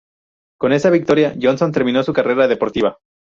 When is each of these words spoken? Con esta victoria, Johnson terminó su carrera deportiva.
Con 0.59 0.73
esta 0.73 0.89
victoria, 0.89 1.35
Johnson 1.39 1.71
terminó 1.71 2.01
su 2.01 2.11
carrera 2.11 2.47
deportiva. 2.47 2.97